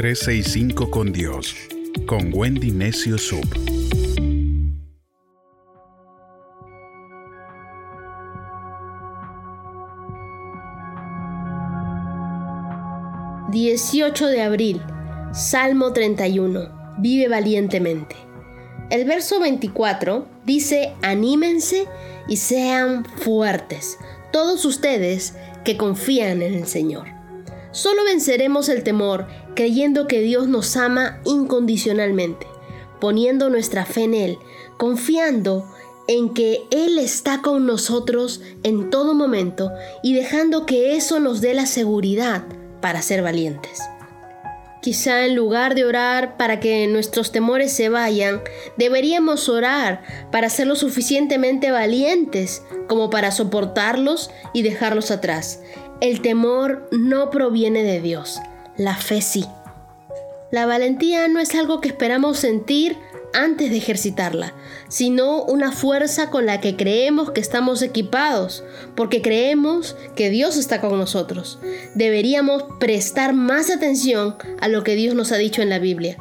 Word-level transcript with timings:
365 0.00 0.90
con 0.90 1.12
Dios, 1.12 1.54
con 2.06 2.30
Wendy 2.32 2.70
Necio 2.70 3.18
Sub. 3.18 3.44
...18 13.50 14.26
de 14.28 14.40
abril... 14.40 14.82
...Salmo 15.34 15.92
31... 15.92 16.96
...vive 16.96 17.28
valientemente... 17.28 18.16
El 18.88 19.04
verso 19.04 19.38
24 19.38 20.26
dice, 20.46 20.94
anímense 21.02 21.84
y 22.26 22.38
sean 22.38 23.04
fuertes, 23.04 23.98
todos 24.32 24.64
ustedes 24.64 25.34
que 25.62 25.76
confían 25.76 26.40
en 26.40 26.54
el 26.54 26.66
Señor. 26.66 27.19
Solo 27.72 28.04
venceremos 28.04 28.68
el 28.68 28.82
temor 28.82 29.26
creyendo 29.54 30.06
que 30.06 30.20
Dios 30.20 30.48
nos 30.48 30.76
ama 30.76 31.20
incondicionalmente, 31.24 32.46
poniendo 33.00 33.48
nuestra 33.48 33.84
fe 33.84 34.04
en 34.04 34.14
Él, 34.14 34.38
confiando 34.76 35.64
en 36.08 36.34
que 36.34 36.64
Él 36.72 36.98
está 36.98 37.42
con 37.42 37.66
nosotros 37.66 38.40
en 38.64 38.90
todo 38.90 39.14
momento 39.14 39.70
y 40.02 40.14
dejando 40.14 40.66
que 40.66 40.96
eso 40.96 41.20
nos 41.20 41.40
dé 41.40 41.54
la 41.54 41.66
seguridad 41.66 42.42
para 42.80 43.02
ser 43.02 43.22
valientes. 43.22 43.80
Quizá 44.82 45.26
en 45.26 45.36
lugar 45.36 45.74
de 45.74 45.84
orar 45.84 46.38
para 46.38 46.58
que 46.58 46.86
nuestros 46.86 47.32
temores 47.32 47.70
se 47.70 47.90
vayan, 47.90 48.40
deberíamos 48.78 49.50
orar 49.50 50.02
para 50.32 50.48
ser 50.48 50.66
lo 50.66 50.74
suficientemente 50.74 51.70
valientes 51.70 52.62
como 52.88 53.10
para 53.10 53.30
soportarlos 53.30 54.30
y 54.54 54.62
dejarlos 54.62 55.10
atrás. 55.10 55.60
El 56.00 56.22
temor 56.22 56.88
no 56.92 57.28
proviene 57.28 57.82
de 57.82 58.00
Dios, 58.00 58.40
la 58.78 58.96
fe 58.96 59.20
sí. 59.20 59.44
La 60.50 60.64
valentía 60.64 61.28
no 61.28 61.40
es 61.40 61.54
algo 61.54 61.82
que 61.82 61.88
esperamos 61.88 62.38
sentir 62.38 62.96
antes 63.34 63.68
de 63.68 63.76
ejercitarla, 63.76 64.54
sino 64.88 65.42
una 65.44 65.72
fuerza 65.72 66.30
con 66.30 66.46
la 66.46 66.58
que 66.62 66.74
creemos 66.74 67.32
que 67.32 67.42
estamos 67.42 67.82
equipados, 67.82 68.64
porque 68.96 69.20
creemos 69.20 69.94
que 70.16 70.30
Dios 70.30 70.56
está 70.56 70.80
con 70.80 70.98
nosotros. 70.98 71.58
Deberíamos 71.94 72.64
prestar 72.80 73.34
más 73.34 73.70
atención 73.70 74.36
a 74.58 74.68
lo 74.68 74.82
que 74.82 74.94
Dios 74.94 75.14
nos 75.14 75.32
ha 75.32 75.36
dicho 75.36 75.60
en 75.60 75.68
la 75.68 75.78
Biblia. 75.78 76.16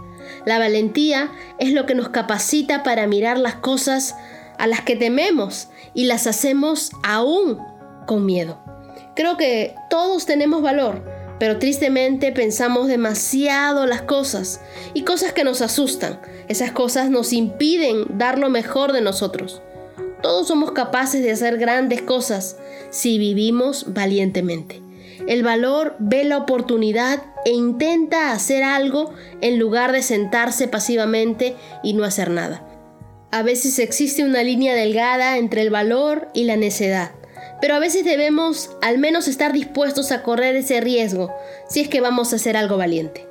La 0.45 0.59
valentía 0.59 1.31
es 1.57 1.71
lo 1.71 1.85
que 1.85 1.95
nos 1.95 2.09
capacita 2.09 2.83
para 2.83 3.07
mirar 3.07 3.39
las 3.39 3.55
cosas 3.55 4.15
a 4.57 4.67
las 4.67 4.81
que 4.81 4.97
tememos 4.97 5.69
y 5.93 6.03
las 6.03 6.27
hacemos 6.27 6.91
aún 7.01 7.57
con 8.05 8.25
miedo. 8.25 8.68
Creo 9.19 9.35
que 9.35 9.75
todos 9.89 10.25
tenemos 10.25 10.61
valor, 10.61 11.03
pero 11.41 11.59
tristemente 11.59 12.31
pensamos 12.31 12.87
demasiado 12.87 13.85
las 13.85 14.01
cosas 14.01 14.61
y 14.93 15.03
cosas 15.03 15.33
que 15.33 15.43
nos 15.43 15.61
asustan. 15.61 16.21
Esas 16.47 16.71
cosas 16.71 17.09
nos 17.09 17.33
impiden 17.33 18.17
dar 18.17 18.39
lo 18.39 18.49
mejor 18.49 18.93
de 18.93 19.01
nosotros. 19.01 19.61
Todos 20.21 20.47
somos 20.47 20.71
capaces 20.71 21.21
de 21.21 21.31
hacer 21.31 21.57
grandes 21.57 22.01
cosas 22.01 22.55
si 22.91 23.17
vivimos 23.17 23.93
valientemente. 23.93 24.81
El 25.27 25.43
valor 25.43 25.97
ve 25.99 26.23
la 26.23 26.37
oportunidad 26.37 27.21
e 27.43 27.51
intenta 27.51 28.31
hacer 28.31 28.63
algo 28.63 29.13
en 29.41 29.59
lugar 29.59 29.91
de 29.91 30.01
sentarse 30.01 30.69
pasivamente 30.69 31.57
y 31.83 31.91
no 31.91 32.05
hacer 32.05 32.29
nada. 32.29 32.65
A 33.31 33.43
veces 33.43 33.79
existe 33.79 34.23
una 34.23 34.43
línea 34.43 34.75
delgada 34.75 35.37
entre 35.37 35.61
el 35.61 35.71
valor 35.71 36.29
y 36.33 36.45
la 36.45 36.55
necedad 36.55 37.18
pero 37.61 37.75
a 37.75 37.79
veces 37.79 38.05
debemos 38.05 38.71
al 38.81 38.97
menos 38.97 39.27
estar 39.27 39.53
dispuestos 39.53 40.11
a 40.11 40.23
correr 40.23 40.55
ese 40.55 40.81
riesgo 40.81 41.33
si 41.67 41.81
es 41.81 41.89
que 41.89 42.01
vamos 42.01 42.31
a 42.31 42.37
hacer 42.37 42.57
algo 42.57 42.77
valiente. 42.77 43.27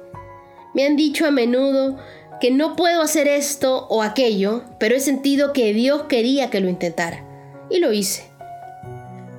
Me 0.75 0.87
han 0.87 0.97
dicho 0.97 1.27
a 1.27 1.31
menudo 1.31 1.99
que 2.41 2.51
no 2.51 2.77
puedo 2.77 3.03
hacer 3.03 3.27
esto 3.27 3.87
o 3.89 4.03
aquello, 4.03 4.63
pero 4.79 4.95
he 4.95 5.01
sentido 5.01 5.53
que 5.53 5.73
Dios 5.73 6.05
quería 6.05 6.51
que 6.51 6.61
lo 6.61 6.69
intentara. 6.69 7.25
Y 7.71 7.79
lo 7.79 7.93
hice. 7.93 8.25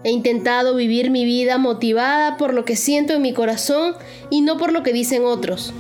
He 0.03 0.12
intentado 0.12 0.75
vivir 0.75 1.09
mi 1.09 1.25
vida 1.25 1.58
motivada 1.58 2.38
por 2.38 2.53
lo 2.53 2.66
que 2.66 2.75
siento 2.75 3.14
en 3.14 3.22
mi 3.22 3.34
corazón 3.34 3.96
y 4.30 4.41
no 4.41 4.58
por 4.58 4.72
lo 4.72 4.84
que 4.84 4.94
dicen 4.94 5.25
otros. 5.25 5.74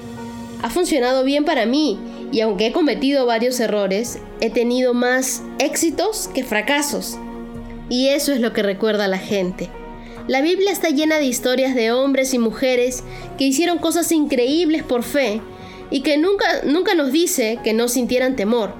Ha 0.61 0.69
funcionado 0.69 1.23
bien 1.23 1.45
para 1.45 1.65
mí 1.65 1.99
y 2.31 2.41
aunque 2.41 2.67
he 2.67 2.71
cometido 2.71 3.25
varios 3.25 3.59
errores, 3.59 4.19
he 4.41 4.49
tenido 4.49 4.93
más 4.93 5.41
éxitos 5.57 6.27
que 6.33 6.43
fracasos. 6.43 7.17
Y 7.89 8.09
eso 8.09 8.31
es 8.31 8.39
lo 8.39 8.53
que 8.53 8.63
recuerda 8.63 9.05
a 9.05 9.09
la 9.09 9.17
gente. 9.17 9.69
La 10.27 10.41
Biblia 10.41 10.71
está 10.71 10.89
llena 10.89 11.17
de 11.17 11.25
historias 11.25 11.73
de 11.73 11.91
hombres 11.91 12.33
y 12.35 12.39
mujeres 12.39 13.03
que 13.37 13.45
hicieron 13.45 13.79
cosas 13.79 14.11
increíbles 14.11 14.83
por 14.83 15.03
fe 15.03 15.41
y 15.89 16.01
que 16.01 16.17
nunca, 16.17 16.45
nunca 16.65 16.93
nos 16.93 17.11
dice 17.11 17.59
que 17.63 17.73
no 17.73 17.87
sintieran 17.87 18.35
temor. 18.35 18.73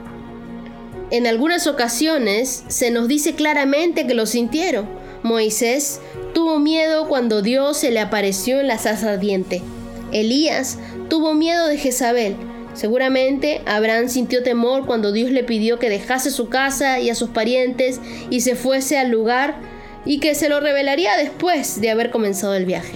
En 1.10 1.26
algunas 1.26 1.66
ocasiones 1.66 2.64
se 2.68 2.92
nos 2.92 3.08
dice 3.08 3.34
claramente 3.34 4.06
que 4.06 4.14
lo 4.14 4.28
sintieron. 4.28 4.88
Moisés 5.24 6.02
tuvo 6.36 6.60
miedo 6.60 7.08
cuando 7.08 7.42
Dios 7.42 7.78
se 7.78 7.90
le 7.90 8.00
apareció 8.00 8.60
en 8.60 8.68
la 8.68 8.78
salsa 8.78 9.14
ardiente. 9.14 9.64
Elías 10.12 10.78
tuvo 11.10 11.34
miedo 11.34 11.68
de 11.68 11.78
Jezabel 11.78 12.36
Seguramente 12.80 13.62
Abraham 13.66 14.08
sintió 14.08 14.42
temor 14.42 14.86
cuando 14.86 15.12
Dios 15.12 15.32
le 15.32 15.44
pidió 15.44 15.80
que 15.80 15.90
dejase 15.90 16.32
su 16.32 16.48
casa 16.48 17.02
y 17.02 17.10
a 17.10 17.16
sus 17.16 17.30
parientes 17.30 18.00
y 18.30 18.40
se 18.40 18.56
fuese 18.56 18.98
al 18.98 19.12
lugar 19.12 19.60
y 20.06 20.22
que 20.22 20.34
se 20.34 20.48
lo 20.48 20.62
revelaría 20.62 21.18
después 21.18 21.82
de 21.82 21.90
haber 21.90 22.10
comenzado 22.10 22.56
el 22.56 22.64
viaje. 22.64 22.94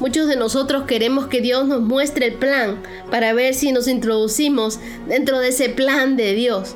Muchos 0.00 0.28
de 0.28 0.36
nosotros 0.36 0.84
queremos 0.84 1.26
que 1.26 1.42
Dios 1.42 1.68
nos 1.68 1.82
muestre 1.82 2.24
el 2.24 2.34
plan 2.36 2.80
para 3.10 3.34
ver 3.34 3.52
si 3.52 3.70
nos 3.70 3.86
introducimos 3.86 4.80
dentro 5.06 5.40
de 5.40 5.48
ese 5.48 5.68
plan 5.68 6.16
de 6.16 6.32
Dios. 6.32 6.74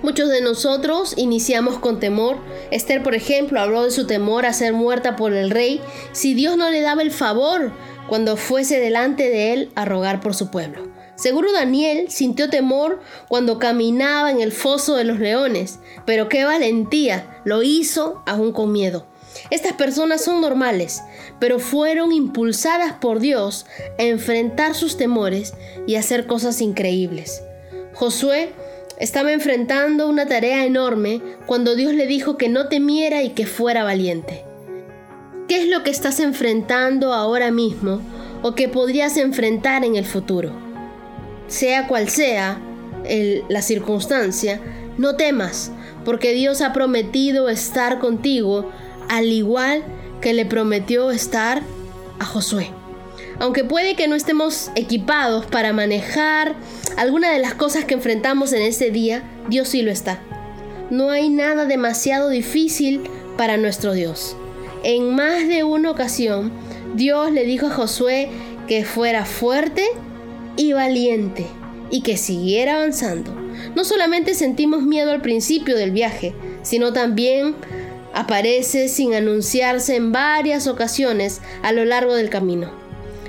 Muchos 0.00 0.28
de 0.28 0.42
nosotros 0.42 1.14
iniciamos 1.16 1.80
con 1.80 1.98
temor. 1.98 2.36
Esther, 2.70 3.02
por 3.02 3.16
ejemplo, 3.16 3.60
habló 3.60 3.82
de 3.82 3.90
su 3.90 4.06
temor 4.06 4.46
a 4.46 4.52
ser 4.52 4.74
muerta 4.74 5.16
por 5.16 5.32
el 5.32 5.50
rey 5.50 5.80
si 6.12 6.34
Dios 6.34 6.56
no 6.56 6.70
le 6.70 6.82
daba 6.82 7.02
el 7.02 7.10
favor 7.10 7.72
cuando 8.06 8.36
fuese 8.36 8.78
delante 8.78 9.28
de 9.28 9.52
él 9.54 9.70
a 9.74 9.84
rogar 9.84 10.20
por 10.20 10.36
su 10.36 10.52
pueblo. 10.52 10.93
Seguro 11.16 11.52
Daniel 11.52 12.10
sintió 12.10 12.50
temor 12.50 13.00
cuando 13.28 13.58
caminaba 13.58 14.30
en 14.30 14.40
el 14.40 14.52
foso 14.52 14.96
de 14.96 15.04
los 15.04 15.20
leones, 15.20 15.78
pero 16.04 16.28
qué 16.28 16.44
valentía, 16.44 17.40
lo 17.44 17.62
hizo 17.62 18.22
aún 18.26 18.52
con 18.52 18.72
miedo. 18.72 19.06
Estas 19.50 19.74
personas 19.74 20.24
son 20.24 20.40
normales, 20.40 21.02
pero 21.38 21.58
fueron 21.58 22.12
impulsadas 22.12 22.94
por 22.94 23.20
Dios 23.20 23.66
a 23.98 24.02
enfrentar 24.02 24.74
sus 24.74 24.96
temores 24.96 25.54
y 25.86 25.96
hacer 25.96 26.26
cosas 26.26 26.60
increíbles. 26.60 27.42
Josué 27.94 28.52
estaba 28.98 29.32
enfrentando 29.32 30.08
una 30.08 30.26
tarea 30.26 30.64
enorme 30.64 31.20
cuando 31.46 31.74
Dios 31.74 31.94
le 31.94 32.06
dijo 32.06 32.36
que 32.36 32.48
no 32.48 32.68
temiera 32.68 33.22
y 33.22 33.30
que 33.30 33.46
fuera 33.46 33.84
valiente. 33.84 34.44
¿Qué 35.48 35.62
es 35.62 35.68
lo 35.68 35.82
que 35.82 35.90
estás 35.90 36.20
enfrentando 36.20 37.12
ahora 37.12 37.50
mismo 37.50 38.00
o 38.42 38.54
que 38.54 38.68
podrías 38.68 39.16
enfrentar 39.16 39.84
en 39.84 39.96
el 39.96 40.04
futuro? 40.04 40.63
Sea 41.46 41.86
cual 41.86 42.08
sea 42.08 42.60
la 43.48 43.62
circunstancia, 43.62 44.60
no 44.96 45.16
temas, 45.16 45.70
porque 46.04 46.32
Dios 46.32 46.60
ha 46.60 46.72
prometido 46.72 47.48
estar 47.48 47.98
contigo 47.98 48.70
al 49.08 49.26
igual 49.26 49.82
que 50.20 50.32
le 50.32 50.46
prometió 50.46 51.10
estar 51.10 51.62
a 52.18 52.24
Josué. 52.24 52.70
Aunque 53.40 53.64
puede 53.64 53.96
que 53.96 54.08
no 54.08 54.14
estemos 54.14 54.70
equipados 54.76 55.44
para 55.46 55.72
manejar 55.72 56.54
alguna 56.96 57.30
de 57.30 57.40
las 57.40 57.54
cosas 57.54 57.84
que 57.84 57.94
enfrentamos 57.94 58.52
en 58.52 58.62
ese 58.62 58.90
día, 58.90 59.22
Dios 59.48 59.68
sí 59.68 59.82
lo 59.82 59.90
está. 59.90 60.20
No 60.90 61.10
hay 61.10 61.28
nada 61.28 61.64
demasiado 61.64 62.28
difícil 62.28 63.02
para 63.36 63.56
nuestro 63.56 63.92
Dios. 63.92 64.36
En 64.84 65.14
más 65.14 65.48
de 65.48 65.64
una 65.64 65.90
ocasión, 65.90 66.52
Dios 66.94 67.32
le 67.32 67.44
dijo 67.44 67.66
a 67.66 67.70
Josué 67.70 68.28
que 68.68 68.84
fuera 68.84 69.24
fuerte 69.24 69.84
y 70.56 70.72
valiente 70.72 71.46
y 71.90 72.02
que 72.02 72.16
siguiera 72.16 72.76
avanzando. 72.76 73.34
No 73.74 73.84
solamente 73.84 74.34
sentimos 74.34 74.82
miedo 74.82 75.12
al 75.12 75.22
principio 75.22 75.76
del 75.76 75.92
viaje, 75.92 76.34
sino 76.62 76.92
también 76.92 77.54
aparece 78.12 78.88
sin 78.88 79.14
anunciarse 79.14 79.96
en 79.96 80.12
varias 80.12 80.66
ocasiones 80.66 81.40
a 81.62 81.72
lo 81.72 81.84
largo 81.84 82.14
del 82.14 82.30
camino. 82.30 82.70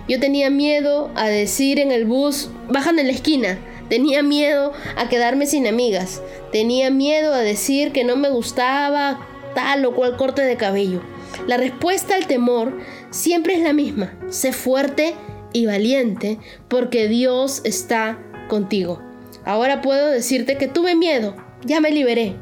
Yo 0.08 0.20
tenía 0.20 0.50
miedo 0.50 1.12
a 1.16 1.28
decir 1.28 1.80
en 1.80 1.92
el 1.92 2.06
bus, 2.06 2.50
bajan 2.70 3.00
en 3.00 3.08
la 3.08 3.14
esquina. 3.14 3.58
Tenía 3.90 4.22
miedo 4.24 4.72
a 4.96 5.10
quedarme 5.10 5.48
sin 5.48 5.68
amigas. 5.68 6.22
Tenía 6.52 6.92
miedo 6.92 7.34
a 7.34 7.40
decir 7.40 7.92
que 7.92 8.04
no 8.04 8.16
me 8.16 8.30
gustaba 8.30 9.20
tal 9.56 9.86
o 9.86 9.96
cual 9.96 10.16
corte 10.18 10.44
de 10.44 10.58
cabello. 10.58 11.02
La 11.48 11.58
respuesta 11.58 12.16
al 12.16 12.28
temor 12.28 12.78
siempre 13.10 13.56
es 13.56 13.62
la 13.62 13.74
misma. 13.74 14.14
Sé 14.30 14.54
fuerte 14.54 15.16
y 15.56 15.66
valiente 15.66 16.38
porque 16.68 17.08
Dios 17.08 17.62
está 17.64 18.20
contigo. 18.50 19.02
Ahora 19.46 19.82
puedo 19.82 20.08
decirte 20.08 20.58
que 20.58 20.68
tuve 20.68 20.96
miedo, 20.96 21.36
ya 21.64 21.80
me 21.80 21.92
liberé. 21.92 22.36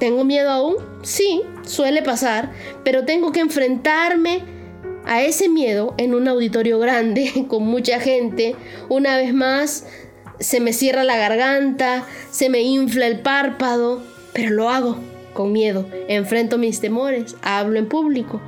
¿Tengo 0.00 0.24
miedo 0.24 0.50
aún? 0.50 0.74
Sí, 1.02 1.42
suele 1.62 2.02
pasar, 2.02 2.52
pero 2.84 3.04
tengo 3.04 3.30
que 3.30 3.40
enfrentarme 3.40 4.42
a 5.04 5.22
ese 5.22 5.48
miedo 5.48 5.94
en 5.98 6.14
un 6.14 6.26
auditorio 6.26 6.80
grande, 6.80 7.46
con 7.48 7.64
mucha 7.64 8.00
gente, 8.00 8.56
una 8.88 9.16
vez 9.16 9.32
más 9.32 9.86
se 10.40 10.58
me 10.58 10.72
cierra 10.72 11.04
la 11.04 11.16
garganta, 11.16 12.04
se 12.30 12.50
me 12.50 12.60
infla 12.60 13.06
el 13.06 13.20
párpado, 13.20 14.02
pero 14.32 14.50
lo 14.50 14.68
hago 14.68 14.98
con 15.32 15.52
miedo, 15.52 15.86
enfrento 16.08 16.58
mis 16.58 16.80
temores, 16.80 17.36
hablo 17.42 17.78
en 17.78 17.88
público. 17.88 18.40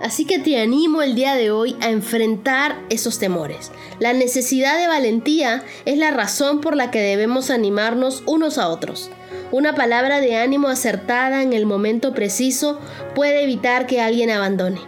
Así 0.00 0.24
que 0.24 0.38
te 0.38 0.60
animo 0.60 1.02
el 1.02 1.14
día 1.14 1.34
de 1.34 1.50
hoy 1.50 1.76
a 1.80 1.90
enfrentar 1.90 2.78
esos 2.90 3.18
temores. 3.18 3.72
La 3.98 4.12
necesidad 4.12 4.78
de 4.78 4.86
valentía 4.86 5.64
es 5.84 5.98
la 5.98 6.10
razón 6.10 6.60
por 6.60 6.76
la 6.76 6.90
que 6.90 7.00
debemos 7.00 7.50
animarnos 7.50 8.22
unos 8.26 8.58
a 8.58 8.68
otros. 8.68 9.10
Una 9.52 9.74
palabra 9.74 10.20
de 10.20 10.36
ánimo 10.36 10.68
acertada 10.68 11.42
en 11.42 11.52
el 11.52 11.66
momento 11.66 12.12
preciso 12.12 12.78
puede 13.14 13.42
evitar 13.44 13.86
que 13.86 14.00
alguien 14.00 14.30
abandone. 14.30 14.80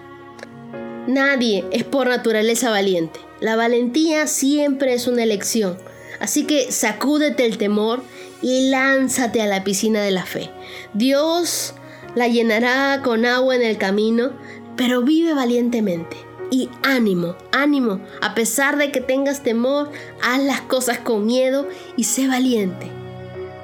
Nadie 1.07 1.65
es 1.73 1.85
por 1.85 2.09
naturaleza 2.09 2.71
valiente. 2.71 3.21
La 3.41 3.57
valentía 3.57 4.27
siempre 4.27 4.93
es 4.93 5.07
una 5.07 5.23
elección. 5.23 5.79
Así 6.21 6.45
que 6.45 6.71
sacúdete 6.71 7.47
el 7.47 7.57
temor 7.57 8.03
y 8.43 8.69
lánzate 8.69 9.41
a 9.41 9.47
la 9.47 9.65
piscina 9.65 10.03
de 10.03 10.11
la 10.11 10.27
fe. 10.27 10.51
Dios 10.93 11.75
la 12.15 12.29
llenará 12.29 13.01
con 13.03 13.25
agua 13.25 13.55
en 13.55 13.63
el 13.63 13.79
camino, 13.79 14.33
pero 14.79 15.03
vive 15.03 15.35
valientemente. 15.35 16.17
Y 16.51 16.71
ánimo, 16.83 17.35
ánimo, 17.53 18.01
a 18.23 18.35
pesar 18.35 18.79
de 18.79 18.91
que 18.91 19.03
tengas 19.03 19.43
temor, 19.43 19.91
haz 20.23 20.43
las 20.43 20.63
cosas 20.63 20.99
con 20.99 21.27
miedo 21.27 21.69
y 21.97 22.05
sé 22.05 22.27
valiente. 22.27 22.87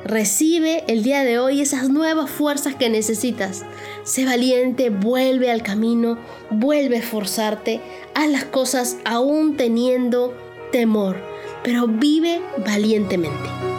Recibe 0.04 0.84
el 0.86 1.02
día 1.02 1.24
de 1.24 1.38
hoy 1.38 1.62
esas 1.62 1.88
nuevas 1.88 2.28
fuerzas 2.28 2.74
que 2.74 2.90
necesitas. 2.90 3.64
Sé 4.02 4.26
valiente, 4.26 4.90
vuelve 4.90 5.50
al 5.50 5.62
camino, 5.62 6.18
vuelve 6.50 6.96
a 6.96 6.98
esforzarte, 6.98 7.80
haz 8.14 8.28
las 8.28 8.44
cosas 8.44 8.98
aún 9.06 9.56
teniendo 9.56 10.36
temor, 10.72 11.16
pero 11.62 11.86
vive 11.86 12.42
valientemente. 12.66 13.73